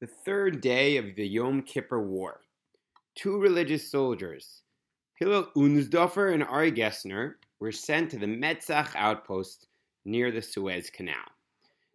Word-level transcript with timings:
The 0.00 0.06
third 0.06 0.60
day 0.60 0.96
of 0.96 1.16
the 1.16 1.26
Yom 1.26 1.62
Kippur 1.62 2.00
War. 2.00 2.42
Two 3.16 3.36
religious 3.36 3.90
soldiers, 3.90 4.62
Hillel 5.16 5.48
Unsdorfer 5.56 6.32
and 6.32 6.44
Ari 6.44 6.70
Gessner, 6.70 7.34
were 7.58 7.72
sent 7.72 8.12
to 8.12 8.16
the 8.16 8.26
Metzach 8.26 8.94
outpost 8.94 9.66
near 10.04 10.30
the 10.30 10.40
Suez 10.40 10.88
Canal. 10.88 11.16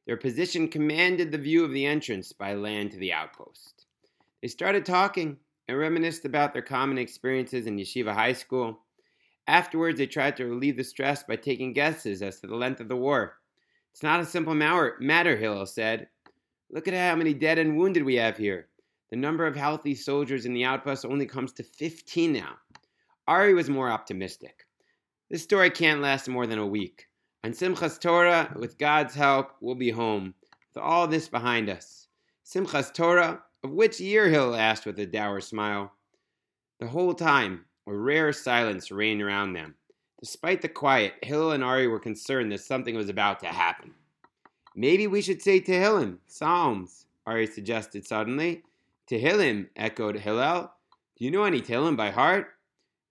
Their 0.05 0.18
position 0.18 0.68
commanded 0.68 1.31
the 1.31 1.38
view 1.38 1.63
of 1.63 1.71
the 1.71 1.86
entrance 1.86 2.34
by 2.34 2.55
land 2.55 2.92
to 2.92 2.97
the 2.97 3.13
outpost. 3.13 3.86
They 4.41 4.49
started 4.49 4.85
talking 4.85 5.38
and 5.70 5.77
reminisced 5.77 6.25
about 6.25 6.51
their 6.51 6.61
common 6.61 6.97
experiences 6.97 7.67
in 7.67 7.77
yeshiva 7.77 8.13
high 8.13 8.33
school. 8.33 8.81
Afterwards, 9.47 9.97
they 9.97 10.07
tried 10.07 10.35
to 10.35 10.45
relieve 10.45 10.75
the 10.75 10.83
stress 10.83 11.23
by 11.23 11.38
taking 11.38 11.71
guesses 11.71 12.21
as 12.21 12.41
to 12.41 12.47
the 12.47 12.57
length 12.57 12.81
of 12.81 12.89
the 12.89 12.97
war. 12.97 13.38
It's 13.93 14.04
not 14.04 14.20
a 14.20 14.25
simple 14.25 14.55
matter, 14.55 15.38
Hillel 15.38 15.67
said. 15.67 16.09
Look 16.74 16.88
at 16.88 16.96
how 16.96 17.16
many 17.16 17.36
dead 17.36 17.60
and 17.60 17.78
wounded 17.78 18.02
we 18.02 18.16
have 18.16 18.36
here. 18.36 18.68
The 19.12 19.16
number 19.16 19.45
of 19.45 19.55
healthy 19.55 19.94
soldiers 19.94 20.48
in 20.48 20.55
the 20.55 20.66
outpost 20.66 21.05
only 21.05 21.27
comes 21.27 21.54
to 21.54 21.64
15 21.64 22.34
now. 22.34 22.55
Ari 23.27 23.54
was 23.54 23.70
more 23.70 23.91
optimistic. 23.91 24.66
This 25.30 25.44
story 25.44 25.70
can't 25.70 26.02
last 26.02 26.28
more 26.28 26.48
than 26.48 26.58
a 26.58 26.66
week. 26.66 27.05
On 27.44 27.52
Simchas 27.52 28.00
Torah, 28.00 28.52
with 28.55 28.80
God's 28.80 29.14
help, 29.14 29.52
we'll 29.62 29.76
be 29.76 29.91
home, 29.91 30.34
with 30.73 30.84
all 30.84 31.08
this 31.08 31.30
behind 31.30 31.70
us. 31.70 32.08
Simchas 32.44 32.92
Torah, 32.92 33.44
of 33.64 33.70
which 33.70 34.00
year? 34.00 34.28
Hill 34.28 34.55
asked 34.55 34.88
with 34.88 34.98
a 34.98 35.05
dour 35.05 35.42
smile. 35.42 35.92
The 36.80 36.88
whole 36.88 37.14
time, 37.14 37.66
a 37.86 37.95
rare 37.95 38.34
silence 38.34 38.90
reigned 38.90 39.22
around 39.22 39.53
them. 39.53 39.76
Despite 40.20 40.64
the 40.64 40.70
quiet, 40.70 41.14
Hill 41.22 41.52
and 41.52 41.64
Ari 41.64 41.88
were 41.88 42.00
concerned 42.00 42.52
that 42.52 42.62
something 42.62 42.95
was 42.95 43.09
about 43.09 43.42
to 43.42 43.48
happen. 43.48 43.94
Maybe 44.76 45.08
we 45.08 45.22
should 45.22 45.41
say 45.41 45.62
Tehillim, 45.62 46.18
Psalms, 46.27 47.05
Ari 47.27 47.48
suggested 47.48 48.05
suddenly. 48.05 48.64
Tehillim, 49.09 49.70
echoed 49.76 50.18
Hillel. 50.18 50.72
Do 51.17 51.25
you 51.25 51.31
know 51.31 51.44
any 51.44 51.61
Tehillim 51.61 51.95
by 51.95 52.09
heart? 52.09 52.47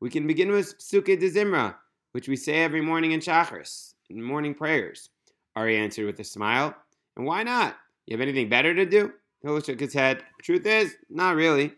We 0.01 0.11
can 0.11 0.27
begin 0.27 0.51
with 0.51 0.79
Psuke 0.79 1.19
de 1.19 1.31
Zimra, 1.31 1.77
which 2.13 2.29
we 2.29 2.37
say 2.37 2.63
every 2.63 2.81
morning 2.81 3.13
in 3.13 3.21
Shachris 3.21 3.95
in 4.11 4.23
morning 4.23 4.55
prayers. 4.55 5.11
Ari 5.55 5.77
answered 5.77 6.07
with 6.07 6.19
a 6.21 6.25
smile. 6.25 6.75
And 7.17 7.27
why 7.27 7.43
not? 7.43 7.77
You 8.07 8.15
have 8.17 8.21
anything 8.21 8.49
better 8.49 8.75
to 8.75 8.85
do? 8.85 9.13
Hillel 9.43 9.61
shook 9.61 9.81
his 9.81 9.95
head. 9.95 10.25
Truth 10.43 10.67
is, 10.67 10.97
not 11.09 11.37
really. 11.37 11.73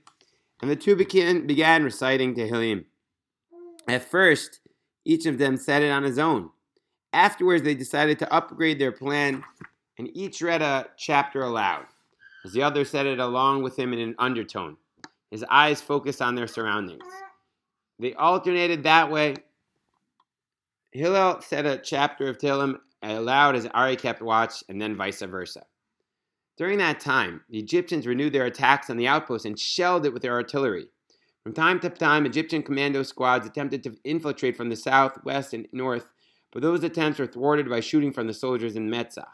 And 0.62 0.70
the 0.70 0.76
two 0.76 0.96
began, 0.96 1.46
began 1.46 1.84
reciting 1.84 2.34
Tehillim. 2.34 2.84
At 3.88 4.08
first, 4.10 4.60
each 5.04 5.26
of 5.26 5.38
them 5.38 5.56
said 5.56 5.82
it 5.82 5.90
on 5.90 6.04
his 6.04 6.18
own. 6.18 6.50
Afterwards, 7.12 7.62
they 7.62 7.74
decided 7.74 8.18
to 8.20 8.32
upgrade 8.32 8.78
their 8.78 8.92
plan, 8.92 9.44
and 9.98 10.08
each 10.16 10.42
read 10.42 10.62
a 10.62 10.86
chapter 10.96 11.42
aloud, 11.42 11.86
as 12.44 12.52
the 12.52 12.62
other 12.62 12.84
said 12.84 13.06
it 13.06 13.18
along 13.18 13.62
with 13.62 13.78
him 13.78 13.92
in 13.92 13.98
an 13.98 14.14
undertone, 14.18 14.76
his 15.30 15.44
eyes 15.50 15.80
focused 15.80 16.22
on 16.22 16.34
their 16.34 16.46
surroundings. 16.46 17.04
They 17.98 18.14
alternated 18.14 18.82
that 18.82 19.10
way 19.10 19.36
Hillel 20.94 21.40
said 21.40 21.66
a 21.66 21.76
chapter 21.76 22.28
of 22.28 22.38
Tehillim 22.38 22.78
aloud 23.02 23.56
as 23.56 23.66
Ari 23.66 23.96
kept 23.96 24.22
watch, 24.22 24.62
and 24.68 24.80
then 24.80 24.96
vice 24.96 25.22
versa. 25.22 25.66
During 26.56 26.78
that 26.78 27.00
time, 27.00 27.40
the 27.50 27.58
Egyptians 27.58 28.06
renewed 28.06 28.32
their 28.32 28.46
attacks 28.46 28.88
on 28.88 28.96
the 28.96 29.08
outpost 29.08 29.44
and 29.44 29.58
shelled 29.58 30.06
it 30.06 30.12
with 30.12 30.22
their 30.22 30.34
artillery. 30.34 30.86
From 31.42 31.52
time 31.52 31.80
to 31.80 31.90
time, 31.90 32.26
Egyptian 32.26 32.62
commando 32.62 33.02
squads 33.02 33.44
attempted 33.44 33.82
to 33.82 33.96
infiltrate 34.04 34.56
from 34.56 34.68
the 34.68 34.76
south, 34.76 35.18
west, 35.24 35.52
and 35.52 35.66
north, 35.72 36.08
but 36.52 36.62
those 36.62 36.84
attempts 36.84 37.18
were 37.18 37.26
thwarted 37.26 37.68
by 37.68 37.80
shooting 37.80 38.12
from 38.12 38.28
the 38.28 38.32
soldiers 38.32 38.76
in 38.76 38.88
Metzach. 38.88 39.24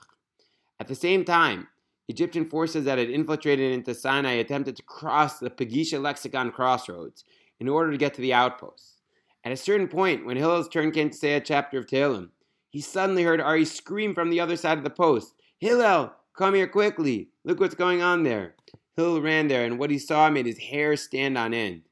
At 0.81 0.89
the 0.89 0.95
same 0.95 1.27
time, 1.27 1.69
Egyptian 2.09 2.47
forces 2.47 2.87
that 2.87 2.97
had 2.97 3.11
infiltrated 3.11 3.73
into 3.73 3.95
Sinai 3.95 4.33
attempted 4.33 4.77
to 4.77 4.83
cross 4.83 5.39
the 5.39 5.51
Pagisha 5.51 6.01
Lexicon 6.01 6.51
crossroads 6.51 7.25
in 7.61 7.69
order 7.69 7.93
to 7.93 7.99
get 7.99 8.15
to 8.15 8.23
the 8.23 8.33
outposts. 8.33 9.03
At 9.45 9.53
a 9.53 9.59
certain 9.59 9.89
point, 9.89 10.25
when 10.25 10.39
Hillel's 10.39 10.71
turn 10.71 10.91
came 10.91 11.11
to 11.11 11.17
say 11.17 11.35
a 11.35 11.41
chapter 11.41 11.79
of 11.79 11.87
Tehillim, 11.87 12.31
he 12.71 12.81
suddenly 12.81 13.25
heard 13.25 13.43
Ari 13.43 13.67
scream 13.67 14.15
from 14.15 14.31
the 14.31 14.41
other 14.41 14.57
side 14.57 14.79
of 14.79 14.85
the 14.85 14.91
post, 14.91 15.35
Hillel, 15.59 16.15
come 16.35 16.55
here 16.55 16.67
quickly. 16.67 17.29
Look 17.45 17.61
what's 17.61 17.75
going 17.75 18.01
on 18.01 18.23
there. 18.23 18.55
Hillel 18.97 19.21
ran 19.21 19.49
there, 19.49 19.67
and 19.67 19.79
what 19.79 19.91
he 19.91 19.99
saw 19.99 20.31
made 20.31 20.47
his 20.47 20.59
hair 20.59 20.97
stand 20.97 21.37
on 21.37 21.53
end. 21.53 21.83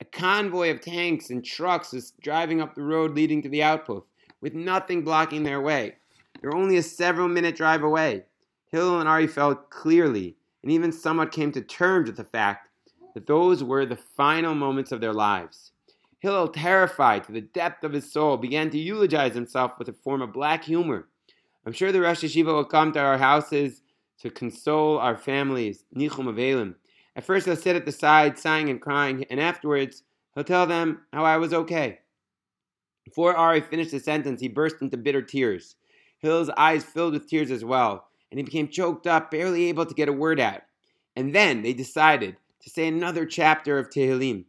A 0.00 0.06
convoy 0.06 0.70
of 0.70 0.80
tanks 0.80 1.28
and 1.28 1.44
trucks 1.44 1.92
was 1.92 2.12
driving 2.22 2.62
up 2.62 2.74
the 2.74 2.82
road 2.82 3.14
leading 3.14 3.42
to 3.42 3.48
the 3.50 3.62
outpost, 3.62 4.06
with 4.40 4.54
nothing 4.54 5.02
blocking 5.02 5.42
their 5.42 5.60
way. 5.60 5.96
They 6.40 6.48
were 6.48 6.56
only 6.56 6.78
a 6.78 6.82
several 6.82 7.28
minute 7.28 7.56
drive 7.56 7.82
away. 7.82 8.24
Hillel 8.70 9.00
and 9.00 9.08
Ari 9.08 9.26
felt 9.26 9.70
clearly, 9.70 10.36
and 10.62 10.70
even 10.70 10.92
somewhat 10.92 11.32
came 11.32 11.52
to 11.52 11.62
terms 11.62 12.08
with 12.08 12.16
the 12.16 12.24
fact 12.24 12.68
that 13.14 13.26
those 13.26 13.64
were 13.64 13.86
the 13.86 13.96
final 13.96 14.54
moments 14.54 14.92
of 14.92 15.00
their 15.00 15.12
lives. 15.12 15.72
Hillel, 16.20 16.48
terrified 16.48 17.24
to 17.24 17.32
the 17.32 17.40
depth 17.40 17.84
of 17.84 17.92
his 17.92 18.10
soul, 18.10 18.36
began 18.36 18.70
to 18.70 18.78
eulogize 18.78 19.34
himself 19.34 19.78
with 19.78 19.88
a 19.88 19.92
form 19.92 20.20
of 20.20 20.32
black 20.32 20.64
humor. 20.64 21.08
I'm 21.64 21.72
sure 21.72 21.92
the 21.92 22.00
Rosh 22.00 22.24
Yeshiva 22.24 22.46
will 22.46 22.64
come 22.64 22.92
to 22.92 23.00
our 23.00 23.18
houses 23.18 23.82
to 24.20 24.30
console 24.30 24.98
our 24.98 25.16
families. 25.16 25.84
Nichum 25.94 26.26
Avelim. 26.26 26.74
At 27.14 27.24
first, 27.24 27.46
he'll 27.46 27.56
sit 27.56 27.76
at 27.76 27.84
the 27.84 27.92
side, 27.92 28.38
sighing 28.38 28.68
and 28.68 28.80
crying, 28.80 29.24
and 29.30 29.40
afterwards, 29.40 30.02
he'll 30.34 30.44
tell 30.44 30.66
them 30.66 31.02
how 31.12 31.24
I 31.24 31.36
was 31.36 31.52
okay. 31.52 32.00
Before 33.04 33.34
Ari 33.36 33.60
finished 33.60 33.92
the 33.92 34.00
sentence, 34.00 34.40
he 34.40 34.48
burst 34.48 34.82
into 34.82 34.96
bitter 34.96 35.22
tears. 35.22 35.76
Hillel's 36.18 36.50
eyes 36.50 36.84
filled 36.84 37.14
with 37.14 37.28
tears 37.28 37.50
as 37.50 37.64
well, 37.64 38.07
and 38.30 38.38
he 38.38 38.44
became 38.44 38.68
choked 38.68 39.06
up, 39.06 39.30
barely 39.30 39.66
able 39.68 39.86
to 39.86 39.94
get 39.94 40.08
a 40.08 40.12
word 40.12 40.40
out. 40.40 40.62
And 41.16 41.34
then 41.34 41.62
they 41.62 41.72
decided 41.72 42.36
to 42.62 42.70
say 42.70 42.86
another 42.86 43.26
chapter 43.26 43.78
of 43.78 43.90
Tehillim 43.90 44.44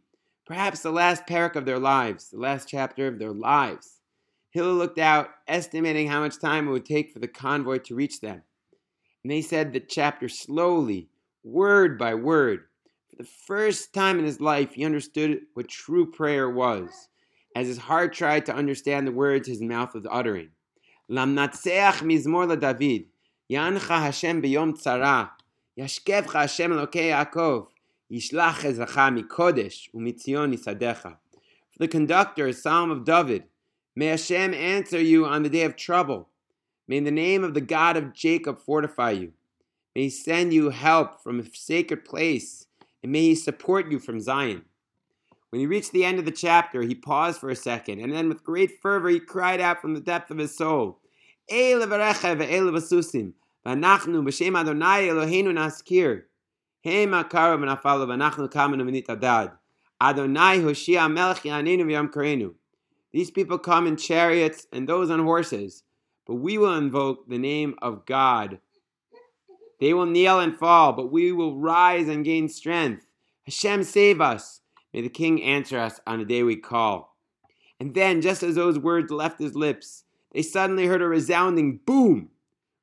perhaps 0.50 0.80
the 0.80 0.90
last 0.90 1.28
parak 1.28 1.54
of 1.54 1.64
their 1.64 1.78
lives, 1.78 2.30
the 2.30 2.36
last 2.36 2.68
chapter 2.68 3.06
of 3.06 3.20
their 3.20 3.32
lives. 3.32 4.00
Hillel 4.50 4.74
looked 4.74 4.98
out, 4.98 5.28
estimating 5.46 6.08
how 6.08 6.18
much 6.18 6.40
time 6.40 6.66
it 6.66 6.72
would 6.72 6.84
take 6.84 7.12
for 7.12 7.20
the 7.20 7.28
convoy 7.28 7.78
to 7.78 7.94
reach 7.94 8.20
them. 8.20 8.42
And 9.22 9.30
they 9.30 9.42
said 9.42 9.72
the 9.72 9.78
chapter 9.78 10.28
slowly, 10.28 11.08
word 11.44 11.96
by 11.96 12.16
word. 12.16 12.64
For 13.08 13.14
the 13.14 13.28
first 13.46 13.94
time 13.94 14.18
in 14.18 14.24
his 14.24 14.40
life, 14.40 14.72
he 14.72 14.84
understood 14.84 15.42
what 15.54 15.68
true 15.68 16.10
prayer 16.10 16.50
was, 16.50 16.90
as 17.54 17.68
his 17.68 17.78
heart 17.78 18.12
tried 18.12 18.44
to 18.46 18.54
understand 18.54 19.06
the 19.06 19.12
words 19.12 19.46
his 19.46 19.62
mouth 19.62 19.94
was 19.94 20.06
uttering. 20.10 20.48
Lamnatseach 21.08 22.02
mizmor 22.02 22.48
la 22.48 22.56
David, 22.56 23.04
Hashem 23.50 24.42
beyom 24.42 24.80
tzara, 24.80 25.30
Yashkevcha 25.78 26.32
Hashem 26.32 26.70
Elokei 26.70 27.10
Yaakov, 27.10 27.66
Yishlach 28.10 28.60
Ezacha 28.60 29.10
Mikodesh 29.18 29.88
Umitzion 29.94 30.54
Isadecha. 30.56 31.16
For 31.72 31.78
the 31.78 31.88
conductor, 31.88 32.52
Psalm 32.52 32.90
of 32.90 33.04
David, 33.04 33.44
May 33.96 34.06
Hashem 34.06 34.54
answer 34.54 35.00
you 35.00 35.26
on 35.26 35.42
the 35.42 35.48
day 35.48 35.64
of 35.64 35.74
trouble. 35.74 36.28
May 36.86 37.00
the 37.00 37.10
name 37.10 37.42
of 37.42 37.54
the 37.54 37.60
God 37.60 37.96
of 37.96 38.14
Jacob 38.14 38.60
fortify 38.60 39.10
you. 39.10 39.32
May 39.96 40.04
he 40.04 40.10
send 40.10 40.54
you 40.54 40.70
help 40.70 41.20
from 41.20 41.40
a 41.40 41.44
sacred 41.52 42.04
place, 42.04 42.66
and 43.02 43.10
may 43.10 43.22
he 43.22 43.34
support 43.34 43.90
you 43.90 43.98
from 43.98 44.20
Zion. 44.20 44.64
When 45.50 45.58
he 45.58 45.66
reached 45.66 45.90
the 45.90 46.04
end 46.04 46.20
of 46.20 46.24
the 46.24 46.30
chapter, 46.30 46.82
he 46.82 46.94
paused 46.94 47.40
for 47.40 47.50
a 47.50 47.56
second, 47.56 47.98
and 47.98 48.12
then 48.12 48.28
with 48.28 48.44
great 48.44 48.80
fervor 48.80 49.08
he 49.08 49.18
cried 49.18 49.60
out 49.60 49.82
from 49.82 49.94
the 49.94 50.00
depth 50.00 50.30
of 50.30 50.38
his 50.38 50.56
soul, 50.56 50.99
El 51.50 51.80
ve'el 51.80 52.70
v'susim, 52.70 53.32
v'anachnu 53.66 54.22
b'shem 54.22 54.56
Adonai 54.56 55.08
Eloheinu 55.08 55.52
naskir. 55.52 56.22
Hema 56.86 57.28
karam 57.28 57.62
nafalo 57.62 58.06
v'anachnu 58.06 58.48
kamenu 58.48 58.88
v'nitadad. 58.88 59.52
Adonai 60.00 60.58
Hoshia 60.58 61.12
melech 61.12 61.42
yanenu 61.42 61.84
v'yam 61.84 62.08
karenu. 62.08 62.54
These 63.12 63.32
people 63.32 63.58
come 63.58 63.88
in 63.88 63.96
chariots 63.96 64.68
and 64.72 64.88
those 64.88 65.10
on 65.10 65.24
horses, 65.24 65.82
but 66.24 66.36
we 66.36 66.56
will 66.56 66.76
invoke 66.76 67.28
the 67.28 67.38
name 67.38 67.74
of 67.82 68.06
God. 68.06 68.60
They 69.80 69.92
will 69.92 70.06
kneel 70.06 70.38
and 70.38 70.56
fall, 70.56 70.92
but 70.92 71.10
we 71.10 71.32
will 71.32 71.58
rise 71.58 72.06
and 72.06 72.24
gain 72.24 72.48
strength. 72.48 73.02
Hashem 73.44 73.82
save 73.82 74.20
us. 74.20 74.60
May 74.92 75.00
the 75.00 75.08
King 75.08 75.42
answer 75.42 75.78
us 75.78 75.98
on 76.06 76.20
the 76.20 76.24
day 76.24 76.44
we 76.44 76.56
call. 76.56 77.16
And 77.80 77.94
then, 77.94 78.20
just 78.20 78.42
as 78.42 78.54
those 78.54 78.78
words 78.78 79.10
left 79.10 79.40
his 79.40 79.56
lips, 79.56 80.04
they 80.32 80.42
suddenly 80.42 80.86
heard 80.86 81.02
a 81.02 81.06
resounding 81.06 81.80
boom. 81.84 82.30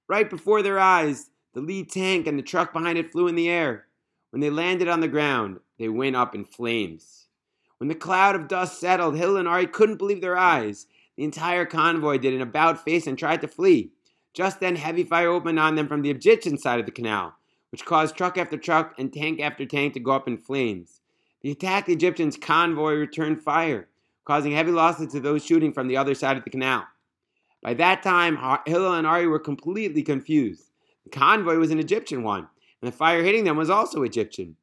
Right 0.07 0.29
before 0.29 0.61
their 0.61 0.79
eyes, 0.79 1.29
the 1.53 1.61
lead 1.61 1.89
tank 1.89 2.27
and 2.27 2.38
the 2.38 2.44
truck 2.44 2.73
behind 2.73 2.97
it 2.97 3.11
flew 3.11 3.27
in 3.27 3.35
the 3.35 3.49
air. 3.49 3.85
When 4.31 4.41
they 4.41 4.49
landed 4.49 4.88
on 4.88 4.99
the 4.99 5.07
ground, 5.07 5.59
they 5.79 5.89
went 5.89 6.15
up 6.15 6.35
in 6.35 6.44
flames. 6.44 7.27
When 7.77 7.88
the 7.88 7.95
cloud 7.95 8.35
of 8.35 8.47
dust 8.47 8.79
settled, 8.79 9.17
Hill 9.17 9.38
and 9.38 9.47
Ari 9.47 9.67
couldn't 9.67 9.97
believe 9.97 10.21
their 10.21 10.38
eyes. 10.38 10.88
The 11.15 11.23
entire 11.23 11.65
convoy 11.65 12.17
did 12.17 12.33
an 12.33 12.41
about 12.41 12.83
face 12.83 13.07
and 13.07 13.17
tried 13.17 13.41
to 13.41 13.47
flee. 13.47 13.91
Just 14.33 14.59
then, 14.59 14.75
heavy 14.75 15.03
fire 15.03 15.29
opened 15.29 15.59
on 15.59 15.75
them 15.75 15.88
from 15.88 16.01
the 16.01 16.11
Egyptian 16.11 16.57
side 16.57 16.79
of 16.79 16.85
the 16.85 16.91
canal, 16.91 17.35
which 17.71 17.85
caused 17.85 18.15
truck 18.15 18.38
after 18.38 18.57
truck 18.57 18.93
and 18.97 19.11
tank 19.11 19.39
after 19.39 19.65
tank 19.65 19.93
to 19.93 20.00
go 20.00 20.11
up 20.11 20.27
in 20.27 20.38
flames. 20.38 21.01
The 21.41 21.51
attacked 21.51 21.89
Egyptians' 21.89 22.38
convoy 22.38 22.93
returned 22.93 23.41
fire, 23.41 23.88
causing 24.25 24.51
heavy 24.51 24.71
losses 24.71 25.11
to 25.13 25.19
those 25.19 25.45
shooting 25.45 25.71
from 25.71 25.88
the 25.88 25.97
other 25.97 26.13
side 26.13 26.38
of 26.38 26.43
the 26.43 26.50
canal. 26.50 26.85
By 27.62 27.74
that 27.75 28.04
time, 28.04 28.38
Hillel 28.65 28.94
and 28.94 29.07
Ari 29.07 29.27
were 29.27 29.39
completely 29.39 30.04
confused. 30.04 30.71
The 31.04 31.09
convoy 31.09 31.57
was 31.57 31.71
an 31.71 31.80
Egyptian 31.80 32.24
one, 32.24 32.48
and 32.81 32.92
the 32.92 32.95
fire 32.95 33.24
hitting 33.24 33.44
them 33.44 33.57
was 33.57 33.69
also 33.69 34.04
Egyptian. 34.04 34.56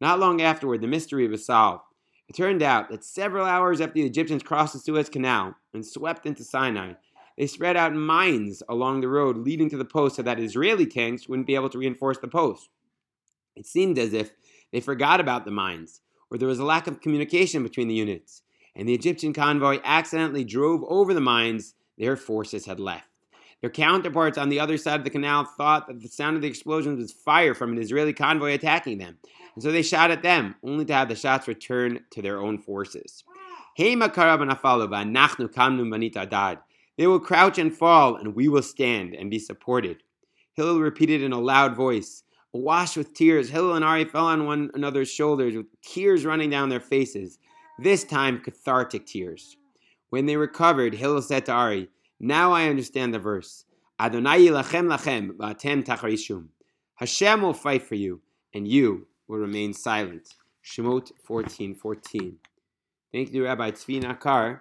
Not 0.00 0.18
long 0.18 0.42
afterward, 0.42 0.80
the 0.80 0.88
mystery 0.88 1.28
was 1.28 1.46
solved. 1.46 1.84
It 2.28 2.36
turned 2.36 2.62
out 2.62 2.88
that 2.88 3.04
several 3.04 3.46
hours 3.46 3.80
after 3.80 3.94
the 3.94 4.06
Egyptians 4.06 4.42
crossed 4.42 4.72
the 4.72 4.78
Suez 4.78 5.08
Canal 5.08 5.54
and 5.74 5.86
swept 5.86 6.26
into 6.26 6.44
Sinai, 6.44 6.94
they 7.36 7.46
spread 7.46 7.76
out 7.76 7.94
mines 7.94 8.62
along 8.68 9.00
the 9.00 9.08
road 9.08 9.36
leading 9.36 9.70
to 9.70 9.76
the 9.76 9.84
post 9.84 10.16
so 10.16 10.22
that 10.22 10.40
Israeli 10.40 10.86
tanks 10.86 11.28
wouldn't 11.28 11.46
be 11.46 11.54
able 11.54 11.70
to 11.70 11.78
reinforce 11.78 12.18
the 12.18 12.28
post. 12.28 12.68
It 13.56 13.66
seemed 13.66 13.98
as 13.98 14.12
if 14.12 14.34
they 14.70 14.80
forgot 14.80 15.20
about 15.20 15.44
the 15.44 15.50
mines, 15.50 16.00
or 16.30 16.38
there 16.38 16.48
was 16.48 16.58
a 16.58 16.64
lack 16.64 16.86
of 16.86 17.00
communication 17.00 17.62
between 17.62 17.88
the 17.88 17.94
units, 17.94 18.42
and 18.74 18.88
the 18.88 18.94
Egyptian 18.94 19.32
convoy 19.32 19.78
accidentally 19.84 20.44
drove 20.44 20.82
over 20.88 21.12
the 21.12 21.20
mines 21.20 21.74
their 21.98 22.16
forces 22.16 22.66
had 22.66 22.80
left. 22.80 23.08
Their 23.60 23.70
counterparts 23.70 24.38
on 24.38 24.48
the 24.48 24.58
other 24.58 24.76
side 24.76 24.98
of 24.98 25.04
the 25.04 25.10
canal 25.10 25.44
thought 25.44 25.86
that 25.86 26.00
the 26.00 26.08
sound 26.08 26.34
of 26.34 26.42
the 26.42 26.48
explosions 26.48 26.98
was 26.98 27.12
fire 27.12 27.54
from 27.54 27.72
an 27.72 27.78
Israeli 27.78 28.12
convoy 28.12 28.54
attacking 28.54 28.98
them, 28.98 29.18
and 29.54 29.62
so 29.62 29.70
they 29.70 29.82
shot 29.82 30.10
at 30.10 30.22
them, 30.22 30.56
only 30.64 30.84
to 30.86 30.92
have 30.92 31.08
the 31.08 31.14
shots 31.14 31.46
return 31.46 32.00
to 32.10 32.22
their 32.22 32.40
own 32.40 32.58
forces. 32.58 33.22
They 33.78 33.96
will 37.06 37.20
crouch 37.20 37.58
and 37.58 37.74
fall, 37.74 38.16
and 38.16 38.34
we 38.34 38.48
will 38.48 38.62
stand 38.62 39.14
and 39.14 39.30
be 39.30 39.38
supported. 39.38 40.02
Hillel 40.54 40.80
repeated 40.80 41.22
in 41.22 41.32
a 41.32 41.40
loud 41.40 41.74
voice. 41.76 42.24
Awash 42.54 42.96
with 42.96 43.14
tears, 43.14 43.48
Hillel 43.48 43.76
and 43.76 43.84
Ari 43.84 44.04
fell 44.04 44.26
on 44.26 44.44
one 44.44 44.70
another's 44.74 45.10
shoulders 45.10 45.56
with 45.56 45.66
tears 45.80 46.26
running 46.26 46.50
down 46.50 46.68
their 46.68 46.80
faces, 46.80 47.38
this 47.78 48.04
time 48.04 48.40
cathartic 48.40 49.06
tears. 49.06 49.56
When 50.12 50.26
they 50.26 50.36
recovered, 50.36 50.92
Hillel 50.92 51.22
said 51.22 51.46
to 51.46 51.52
Ari, 51.52 51.88
Now 52.20 52.52
I 52.52 52.68
understand 52.68 53.14
the 53.14 53.18
verse. 53.18 53.64
Adonai 53.98 54.40
yilachem 54.40 54.94
lachem 54.94 55.30
va'atem 55.38 55.82
tacharishum. 55.82 56.48
Hashem 56.96 57.40
will 57.40 57.54
fight 57.54 57.82
for 57.82 57.94
you, 57.94 58.20
and 58.52 58.68
you 58.68 59.06
will 59.26 59.38
remain 59.38 59.72
silent. 59.72 60.34
Shemot 60.62 61.12
14 61.24 61.74
14. 61.74 62.36
Thank 63.10 63.32
you, 63.32 63.46
Rabbi 63.46 63.70
Tzvi 63.70 64.02
Nakar 64.02 64.60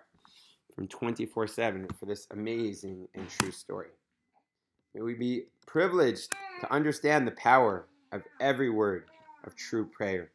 from 0.73 0.87
24 0.87 1.47
7 1.47 1.85
for 1.99 2.05
this 2.05 2.27
amazing 2.31 3.09
and 3.13 3.27
true 3.27 3.51
story. 3.51 3.89
May 4.95 5.01
we 5.01 5.15
be 5.15 5.47
privileged 5.67 6.31
to 6.61 6.71
understand 6.71 7.27
the 7.27 7.31
power 7.31 7.87
of 8.13 8.21
every 8.39 8.69
word 8.69 9.03
of 9.43 9.57
true 9.57 9.85
prayer. 9.85 10.31